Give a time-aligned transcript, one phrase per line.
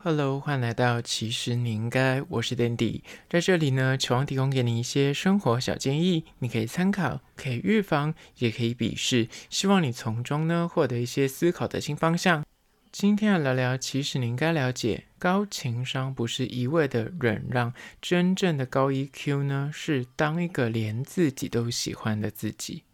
[0.00, 12.44] Hello，欢迎来到其实你应该，我是 Dandy，在这里呢，期望提供给你一些生活小建议，你可以参考，可以预防，也可以鄙视，希望你从中呢获得一些思考的新方向。
[12.92, 22.84] 今天要聊聊，其实你应该了解，高情商不是一味的忍让，真正的高 EQ 呢，是当一个连自己都喜欢的自己。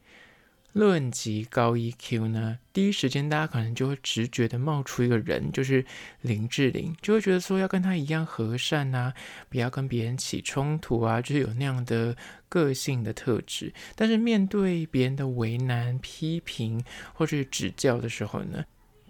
[0.74, 5.86] 论及高一 Q 呢，第一时间大家可能就会直觉的冒出一个人，就是
[6.20, 9.14] 林志玲，就会觉得说要跟她一样和善啊，
[9.48, 12.16] 不要跟别人起冲突啊，就是有那样的
[12.48, 13.72] 个性的特质。
[13.94, 18.64] 但是面对别人的为难、批评或是指教的时候呢，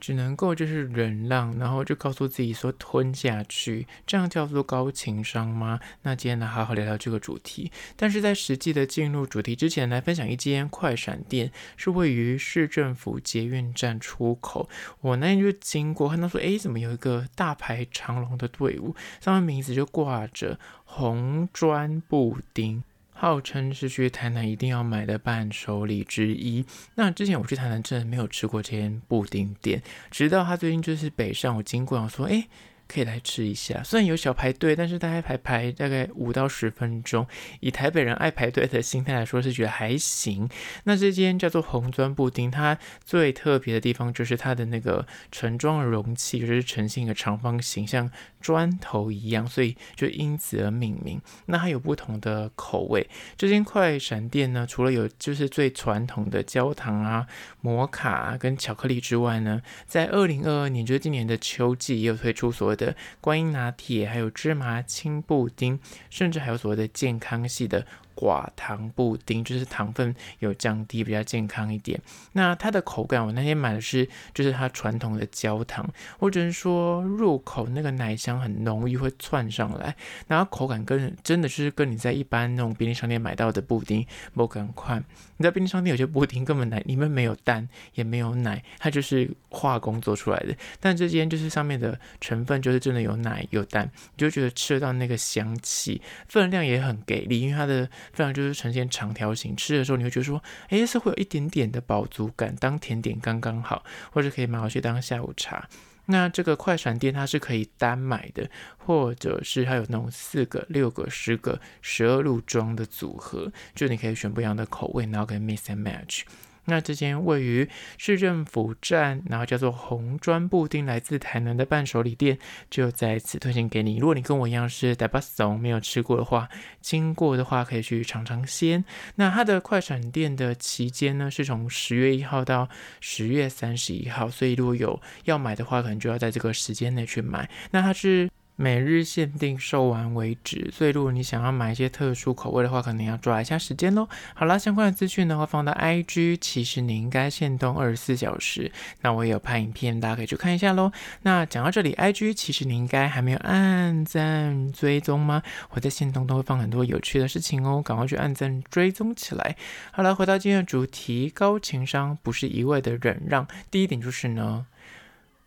[0.04, 5.80] 只能够就是忍让，然后就告诉自己说吞下去，这样叫做高情商吗？
[6.02, 7.72] 那今天来好好聊聊这个主题。
[7.96, 14.68] 但是在实际的进入主题之前，来分享一间快闪店，是位于市政府捷运站出口。
[15.00, 22.84] 我那天就经过，看到说，哎，怎么有一个大排长龙的队伍，上面名字就挂着红砖布丁。
[23.15, 26.66] 号称是去台南一定要买的伴手礼之一。
[26.96, 32.46] 那之前我去台南真的没有吃过这间布丁店，直到他最近就是北上，我经过，我说，哎。
[32.87, 37.26] 可以来吃一下，虽然有小排队，但是大概排排大概五到十分钟。
[37.60, 40.49] 以台北人爱排队的心态来说，是觉得还行。
[40.85, 48.10] 那这间叫做红砖布丁，它最特别的地方就是它的那个盛装的容器，就是呈现一个长方形，像
[48.41, 51.21] 砖头一样，所以就因此而命名。
[51.46, 53.09] 那它有不同的口味。
[53.37, 57.26] 这间快闪店呢，除了有就是最传统的焦糖啊、
[57.60, 65.78] 摩卡跟巧克力之外呢，在二零二二年，就是今年的秋季，也有推出所的观音拿铁，还有芝麻青布丁，
[66.10, 67.86] 甚至还有所谓的健康系的。
[68.15, 72.00] 寡糖布丁就是糖分有降低，比较健康一点。
[72.32, 75.88] 那它的口感，我那天买的是就是它传统的焦糖，
[76.19, 79.94] 我只是说入口那个奶香很浓郁，会窜上来。
[80.28, 85.04] 然后口感跟真的就是跟你在一般那种便利商店买到的布丁不同款。
[85.36, 90.54] 你在便利商店有些布丁根本奶里面没有蛋，也没有奶，它就是化工做出来的。
[90.78, 97.88] 但这间就是上面的成分就是真的有奶有蛋，你就觉得吃得到那个香气，分量也很给力，因为它的。
[98.12, 105.69] 非常就是呈现长条形，吃的时候你会觉得说，诶，是会有一点点的饱足感，当甜点刚刚好，或者可以买回去当下午茶。
[106.06, 116.22] 那这个快闪店它是可以单买的，或者是它有那种四个、六个、十个、十二路装的组合，就你可以选不一样的口味，然后可以 mix and match。
[116.66, 122.38] 那这间位于市政府站，然后叫做红砖布丁，来自台南的伴手礼店，
[122.70, 123.98] 就在此推荐给你。
[123.98, 126.48] 如果你跟我一样是台北怂没有吃过的话，
[126.80, 128.84] 经过的话可以去尝尝鲜。
[129.16, 132.69] 那它的快闪店的期间呢，是从十月一号到
[133.00, 137.48] 十月三十一号，所以如果有要买的话，可能就要在这个时间内去买。
[137.70, 138.28] 那它是。
[138.56, 144.09] 每日限定售完为止，所以如果你想要买一些特殊口味的话，可能要抓一下时间喽。
[144.34, 148.70] 好啦，相关的资讯呢会放到 IG，其实你应该限动二十四小时。
[149.00, 150.93] 那我也有拍影片，大家可以去看一下喽。
[151.22, 155.43] 那讲到这里，IG 其实你应该还没有按赞追踪吗？
[155.70, 159.56] 我在限动都会放很多有趣的事情哦，赶快去按赞追踪起来。
[159.91, 163.48] 好了，回到今天的主题，高情商不是一味的忍让。
[163.70, 164.66] 第一点就是呢。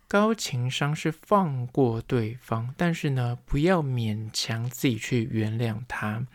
[0.08, 6.26] 高情商是放过对方，但是呢，不要勉强自己去原谅他。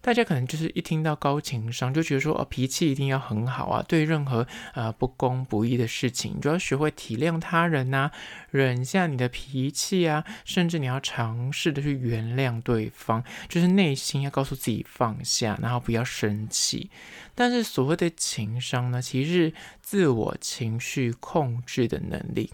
[0.00, 8.10] 大家可能就是一听到高情商，就觉得说哦，脾气一定要很好啊，对任何呃不公不义的事情，你就要学会体谅他人呐、
[8.50, 16.90] 忍下你的脾气啊，甚至你要尝试的去原谅对方，就是内心要告诉自己放下，然后不要生气。
[17.36, 22.50] 但是所谓的情商呢，其实是自我情绪控制的能力。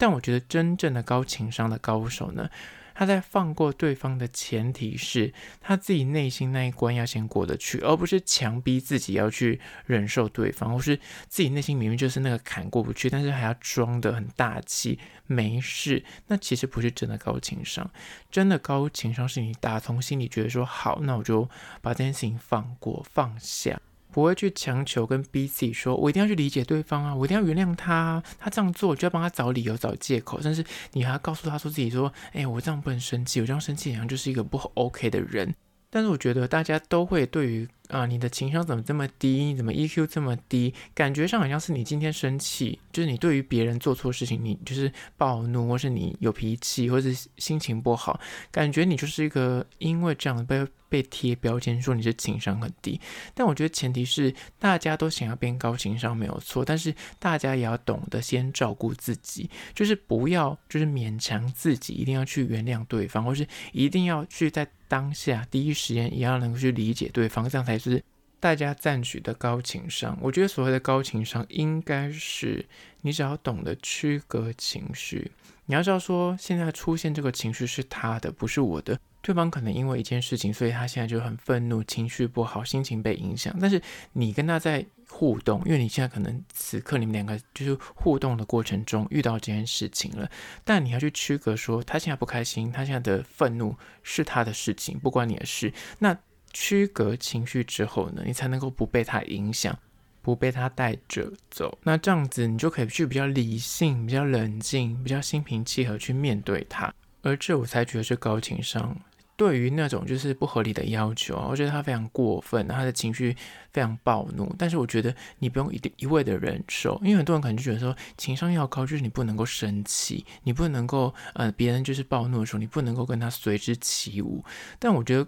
[0.00, 2.48] 但我觉得真正的高情商的高手呢，
[2.94, 10.96] 他在放过对方的前提是他自己内心那一关要先过得去，而不是强逼自己要去忍受对方，或是
[11.28, 16.02] 自己内心明明就是那个坎过不去，但是还要装得很大气没事。
[16.28, 17.90] 那其实不是真的高情商，
[18.30, 21.46] 真的高情商是你打从心里觉得说好，那我就
[21.82, 23.78] 把这件事情放过放下。
[24.12, 35.54] 不会去强求跟逼自己说，我一定要去理解对方啊，我一定要原谅他啊，他这样做我就要帮他找理由、找借口，但是你还要告诉他说自己说，哎，我这样不能生气，我这样生气好像就是一个不 OK 的人。
[35.90, 39.44] 但是我觉得大家都会对于啊，你的情商怎么这么低？
[39.44, 40.72] 你怎么 EQ 这么低？
[40.94, 48.20] 感觉上好像是你今天生气，就是你对于别人做错事情，你就是暴怒，或是你有脾气，或是心情不好，
[48.52, 53.00] 感觉你就是一个因为这样被被贴标签，说你是情商很低。
[53.34, 64.66] 但我觉得前提是大家都想要变高情商没有错，但是大家也要懂得先照顾自己，就是不要就是勉强自己一定要去原谅对方，或是一定要去在。
[64.90, 68.02] 当下第一时间也要能够去理解对方，这样才是
[68.38, 70.16] 大家赞许的高情商。
[70.20, 72.66] 我觉得所谓的高情商，应该是
[73.00, 75.32] 你只要懂得区隔情绪。
[75.66, 78.98] 你要知道说，现在出现这个情绪是他的，不是我的。
[79.22, 83.54] 对方可能因为一件事情，所以他现在就很愤怒，情绪不好，心情被影响。
[83.60, 83.80] 但是
[84.14, 90.28] 你跟他在互动，因为你现在可能此刻你们两个就是互动的过程中遇到这件事情了，
[90.64, 95.72] 但你要去区隔说，他现在不开心，他现在的愤怒是他的事情，不关你的事。
[95.98, 96.18] 那
[96.52, 99.78] 区隔情绪之后呢，你才能够不被他影响，
[100.22, 101.78] 不被他带着走。
[101.82, 106.92] 那这样子，你就可以去比较理性、比较冷静、比较心平气和去面对他。
[107.22, 108.96] 而这我才觉得是高情商。
[109.36, 113.34] 对于那种就是不合理的要求啊，我觉得他非常过分，他的情绪
[113.72, 114.54] 非常暴怒。
[114.58, 124.44] 但是我觉得你不用一定一味的忍受，因为很多人可能就觉得说情商要高，就是你不能够生气，你不能够呃别人就是暴怒的时候，你不能够跟他随之起舞。
[124.78, 125.26] 但我觉得。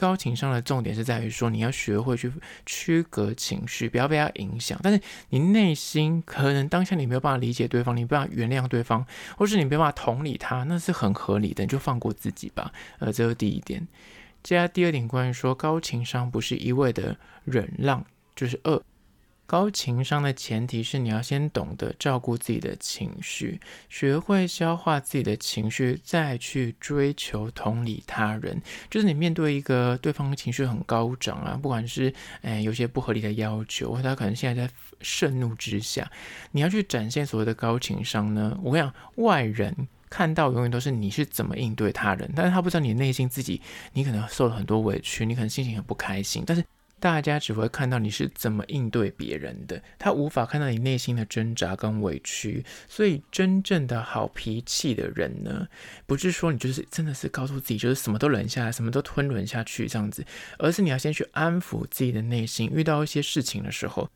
[0.00, 2.32] 高情商的重点是在于说，你要学会去
[2.64, 4.80] 区隔情绪，不要被它影响。
[4.82, 4.98] 但是
[5.28, 9.04] 你内心可能当下你没有办法理解对方，你没办法原谅对方，
[9.36, 12.72] 或是你没办法同理他，那是很合理的，你就放过自己吧。
[12.98, 13.86] 呃，这是第一点。
[14.42, 17.14] 接下来第二点，关于说高情商不是一味的
[17.44, 18.02] 忍让，
[18.34, 18.80] 就是二。
[19.50, 28.62] 高情商的前提是你要先懂得照顾自己的情绪，学会消化自己的情绪，再去追求同理他人。
[28.88, 36.08] 就是你面对一个对方情绪很高涨啊，不管是诶有些不合理的要求，或者他可能现在在盛怒之下，
[36.52, 38.56] 你要去展现所谓的高情商呢？
[38.62, 39.74] 我跟你讲，外人
[40.08, 43.60] 看到永远都是你是怎么应对他人，但是他不知道你内心自己，
[43.94, 46.64] 你可能受了很多委屈，你可能心情很不开心，但是。
[47.00, 52.64] 大家只会看到你是怎么应对别人的，他无法看到你内心的挣扎跟委屈。
[52.86, 55.66] 所以，真正的好脾气的人呢，
[56.06, 60.24] 不是说你就是真的是告诉自己就是什么都忍下来，什么都吞忍下去这样子，
[60.58, 62.70] 而是你要先去安抚自己的内心。
[62.72, 64.08] 遇到一些事情的时候，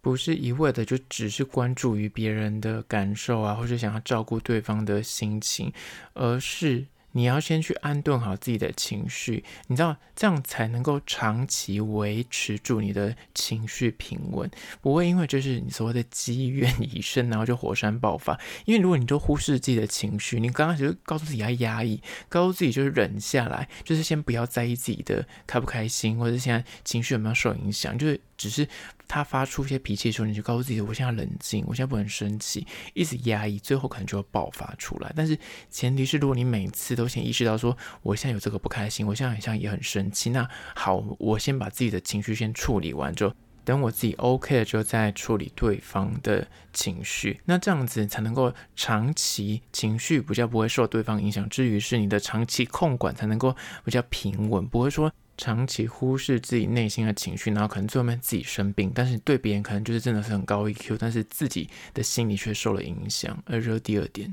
[0.00, 5.72] 不是一味的就只是关注于别人的感受啊，或者想要照顾对方的心情，
[6.14, 6.86] 而是。
[7.12, 18.38] 你要先去安顿好自己的情绪，你知道这样才能够长期维持住你的情绪平稳，不会因为就是你所谓的积怨已深，然后就火山爆发。
[18.64, 28.66] 因为如果你都忽视自己的情绪，你刚开始就告诉自己要压抑，告诉自己就是忍下来，就是先不要在意自己的开不开心，或者现在情绪有没有受影响，就是只是。
[29.12, 32.64] 他发出一些脾气的时候，你就告诉自己：我现在冷静，我现在不能生气，
[32.94, 35.12] 一直压抑，最后可能就会爆发出来。
[35.16, 35.36] 但是
[35.68, 43.34] 前提是，如果你每次都先意识到说，我现在有这个不开心，我现在好像也很生气，那好，我先把自己的情绪先处理完之后，
[43.64, 47.40] 等我自己 OK 了之后，再处理对方的情绪。
[47.46, 55.12] 那这样子才能够长期情绪比较不会受对方影响，至于是你的长期控管才能够比较平稳，不会说。
[55.40, 63.42] 长期忽视自己内心的情绪，然后可能最后面自己生病，但是对别人可能就是真的是很高 EQ，但是自己的心理却受了影响。
[63.46, 64.28] 而这是第二点，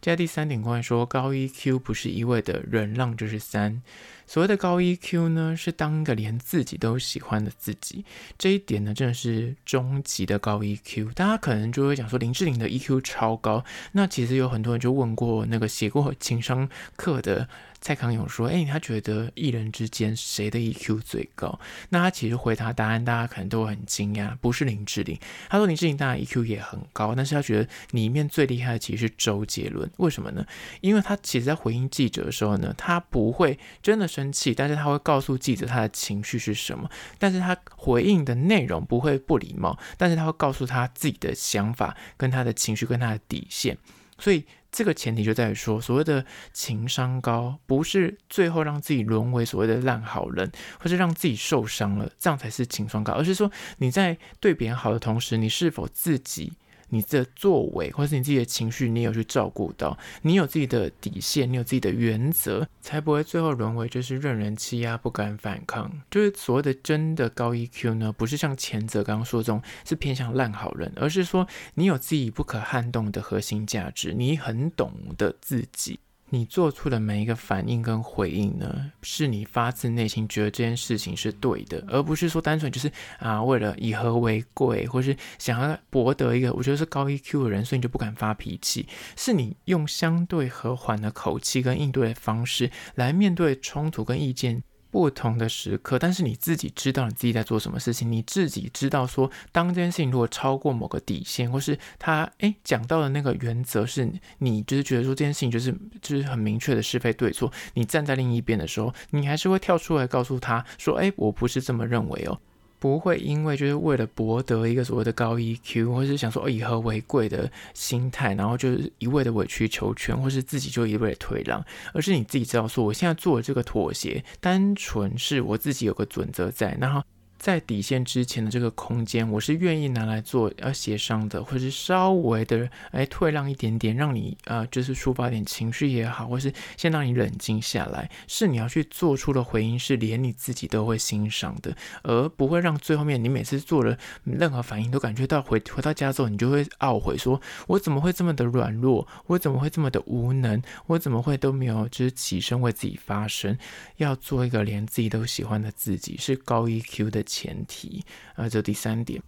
[0.00, 3.82] 接下来第三点，关于说高 EQ 不是一味的忍让，就是三。
[4.26, 8.04] 所谓的高 EQ 呢，是当一个连自己都喜欢的自己。
[8.36, 11.12] 这一点呢，真的是终极的高 EQ。
[11.12, 17.48] 大家可能就会讲说林志玲的 EQ 超高，那其实有很多人就问过那个写过情商课的。
[17.78, 21.60] 蔡康永说：“哎，他觉得艺人之间谁的 EQ 最高？
[21.90, 25.16] 那他其实回答答案，大家可能都会很惊讶，不是林志玲。
[25.48, 29.88] 他说林志玲当然 EQ 也很高，但是他觉得里面最厉害的其实是周杰伦。
[29.98, 30.44] 为什么呢？
[30.80, 36.90] 因为他其实在回应记者的时候呢，他不会真的是生气，但是他会告诉记者他的情绪是什么。
[37.18, 43.78] 但是他回应的内容不会不礼貌，但是他会告诉他自己的想法、跟他的情绪、跟他的底线。
[44.18, 56.52] 所以。”这个前提就在于说，所谓的情商高，不是最后让自己沦为所谓的烂好人，或是让自己受伤了，这样才是情商高，而是说你在对别人好的同时，你是否自己。
[56.88, 65.90] 你的作为，或是你自己的情绪，你有去照顾到，你有自己的底线，你有自己的原则，才不会最后沦为就是任人欺压、不敢反抗。
[66.10, 75.98] 就是所谓的真的高 EQ 呢，不是像前者刚刚说这种是偏向烂好人，而是说你有自己不可撼动的核心价值，你很懂得自己。
[76.30, 88.88] 你做出的每一个反应跟回应呢，是你发自内心觉得这件事情是对的，而不是说单纯就是啊为了以和为贵，或是想要博得一个我觉得是高 EQ 的人，所以你就不敢发脾气。
[89.16, 94.62] 是你用相对和缓的口气跟应对的方式来面对冲突跟意见。
[94.96, 112.40] 不同的时刻，但是你自己知道你自己在做什么事情，你自己知道说，当这件事情如果超过某个底线，或是他诶讲到的那个原则是你就是觉得说这件事情就是就是很明确的是非对错，你站在另一边的时候，你还是会跳出来告诉他说，诶，我不是这么认为哦。
[112.78, 127.02] 不会因为就是为了博得一个所谓的高 EQ，或是想说以和为贵的心态，然后就是一味的委曲求全，或是自己就一味的退让，而是你自己知道说，我现在做的这个妥协，单纯是我自己有个准则在，然后。
[127.46, 141.72] 在底线之前的这个空间，我是愿意拿来做要协商的，或是稍微的哎退让一点点，让你啊、呃、就是抒发点情绪也好，或是先让你冷静下来，是你要去做出的回应，是连你自己都会欣赏的，
[142.02, 153.56] 而不会让最后面你每次做了任何反应都感觉到回回到家之后，你就会懊悔说，我怎么会这么的软弱，我怎么会这么的无能，我怎么会都没有就是起身为自己发声，
[153.98, 158.02] 要做一个连自己都喜欢的自己，是高 EQ 的前提，
[158.34, 159.22] 啊，这第三点。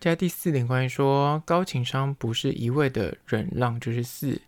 [0.00, 4.40] 接下第四点，关于说高情商不是一味的忍让，就是四，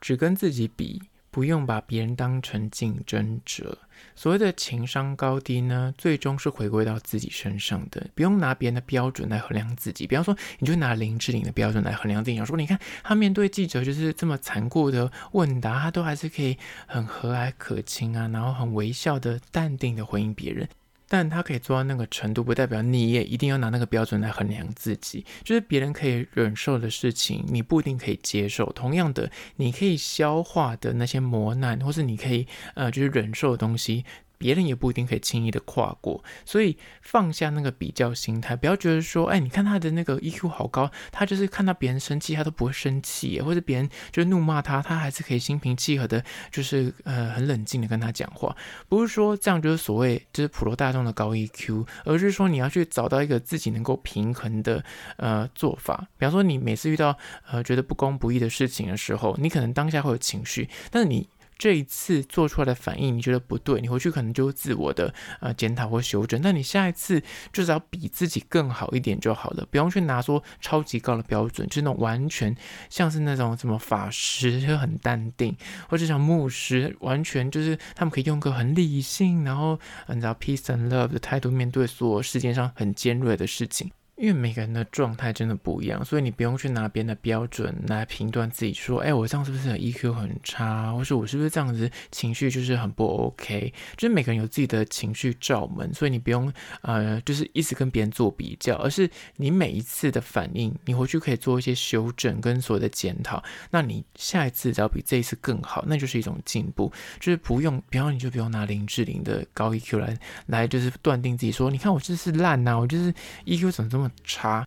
[0.00, 3.76] 只跟自己比，不用把别人当成竞争者。
[4.14, 10.06] 所谓的情商高低呢，最终是回归到自己身上的，不用拿别人的标准来衡量自己。
[10.06, 20.66] 比方说，你就拿林志玲的标准来衡量自己，说你看他面对记者就是这么残酷的问答，他都还是可以很和蔼可亲啊，然后很微笑的、淡定的回应别人。
[21.08, 25.24] 但他可以做到那个程度，不代表你也一定要拿那个标准来衡量自己。
[25.44, 28.66] 就是别人可以忍受的事情，你不一定可以接受。
[28.72, 34.04] 同样的，你可以消化的那些磨难，或是你可以呃，就是忍受的东西。
[34.38, 48.54] 别人也不一定可以轻易的跨过，所以放下那个比较心态，不要觉得说，哎，你看他的那个 EQ 好高，他就是看到别人生气，他都不会生气，或者别人就是怒骂他，他还是可以心平气和的，就是呃很冷静的跟他讲话。
[48.88, 54.84] 不是说这样就是所谓就是普罗大众的高 EQ，而是说你要去找到一个自己能够平衡的
[55.16, 56.06] 呃做法。
[56.18, 57.16] 比方说，你每次遇到
[57.50, 61.28] 呃觉得不公不义的事情的时候，你可能当下会有情绪，但是你。
[61.58, 66.40] 这一次做出来的反应，你觉得不对，你回去可能就自我的呃检讨或修正。
[66.42, 67.22] 那你下一次
[67.52, 72.54] 就是要比自己更好一点就好了，不用去拿说超级高的标准，就是那种完全
[72.90, 75.56] 像是那种什么法师就很淡定，
[75.88, 83.90] 或者像牧师，完全就是他们可以用个很理性，然后你知道 peace and love 的态度面对所有世界上很尖锐的事情。
[84.16, 93.72] 因为每个人的状态真的不一样，所以你不用去拿别人的标准来评断自己，说，哎，我这样是不是 EQ 很差，或是我是不是这样子情绪就是很不 OK？
[93.96, 106.90] 就是每个人有自己的情绪罩门，所以你不用呃，就是一直跟别人做比较，而是你每一次的反应，你回去可以做一些修正跟所有的检讨，那你下一次只要比这一次更好，那就是一种进步。
[107.20, 113.12] 就是不用，比方你就不用拿林志玲的高 EQ 来来，就是断定自己说，你看我就是烂呐，我就是
[113.44, 114.66] EQ 怎么这么差，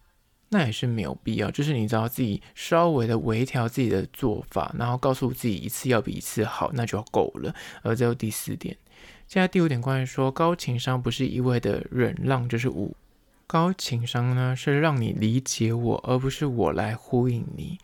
[0.50, 1.52] 那也是没有必要。
[1.52, 7.54] 就是你知道自己稍微的微调自己的做法，然后告诉自己一次要比一次好，那就够了。
[7.82, 8.76] 而最后第四点，
[9.28, 12.96] 现在第五点关于说高情商不是一味的忍让，就是五
[13.46, 17.80] 高情商呢是让你理解我，而不是我来呼应你。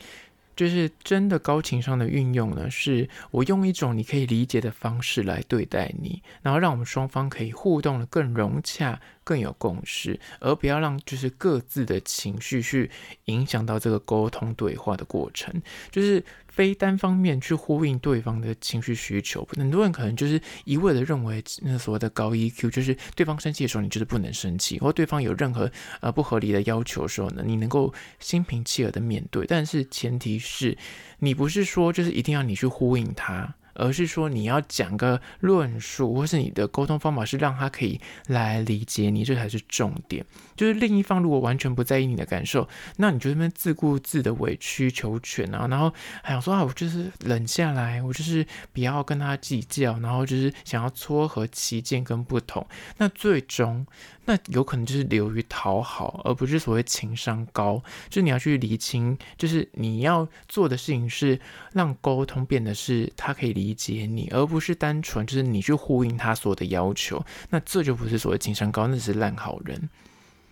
[0.56, 9.00] 就是真的高情商的运用呢，是我用一种你可以理解的方式来对待你，然后让我们双方可以互动的更融洽。
[9.26, 12.92] 更有共识，而不要让就是各自的情绪去
[13.24, 15.52] 影响到这个沟通对话的过程，
[15.90, 16.24] 就是
[16.56, 19.46] 非单方面去呼应对方的情绪需求。
[19.58, 25.70] 很多人可能就是一味的认为那所谓的高 EQ，就是对方生气的时候你就是不能生气，或对方有任何
[26.00, 29.46] 呃不合理的要求的时候呢，你能够心平气和的面对。
[29.46, 30.78] 但是前提是
[31.20, 33.54] 你不是说就是一定要你去呼应他。
[33.76, 40.26] 而是说你要讲个论述，或是你的沟通方法是让他可以来理解你，这才是重点。
[40.56, 42.68] 就是另一方如果完全不在意你的感受，
[42.98, 52.66] 那你就那边自顾自的委曲求全啊，然后还想说啊，我就是冷下来，我就是不要跟他计较，然后就是想要撮合其见跟不同，
[52.98, 53.86] 那最终。
[54.28, 57.80] 那有可能就是流于讨好，而不是所谓情商高。
[58.10, 61.40] 就是你要去理清，就是你要做的事情是
[61.74, 67.26] 让沟通变得是他可以理理解你，而不是单纯就是你去呼应他所有的要求。
[67.50, 69.90] 那这就不是所谓情商高，那是烂好人。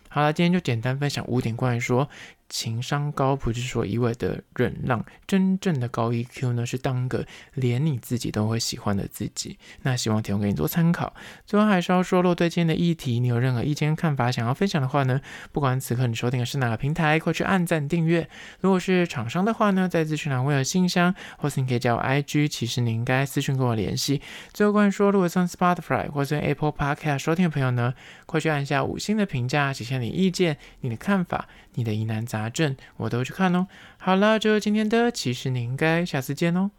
[0.10, 2.10] 好了，今天就简单分享五点关于说
[2.50, 9.58] 情商高不是说一味的忍让，真正的高 EQ 呢是当个连你自己都会喜欢的自己。
[9.82, 11.14] 那希望提供给你做参考。
[11.46, 15.20] 最后还是要说，若对今天的议题你有任何意见看法想要分享的话呢，
[15.52, 18.30] 不管此刻你收听的是哪个平台，快去按赞订阅。
[18.60, 24.22] 如果是厂商的话呢，在资讯栏会有信箱，或是你可以加我 IG，其实你应该私讯跟我联系。
[24.54, 27.94] 最后关于说，如果从 Spotify 或者 Apple Podcast 收听的朋友呢，
[28.26, 33.68] 快去按下五星的评价，写下你意见、你的看法、你的疑难杂症，我都去看哦。
[34.00, 36.72] 好了，就今天的，其实你应该下次见哦。